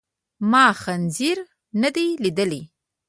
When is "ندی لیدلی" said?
1.81-2.61